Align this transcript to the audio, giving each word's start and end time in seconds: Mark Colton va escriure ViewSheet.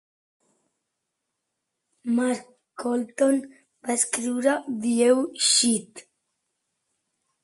Mark 2.19 2.47
Colton 2.83 3.37
va 3.89 3.97
escriure 3.99 4.57
ViewSheet. 4.87 6.05